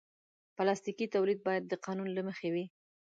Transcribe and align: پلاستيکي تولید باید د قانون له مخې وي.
پلاستيکي 0.55 1.05
تولید 1.15 1.39
باید 1.47 1.63
د 1.67 1.73
قانون 1.85 2.09
له 2.13 2.21
مخې 2.27 2.47
وي. 2.53 2.65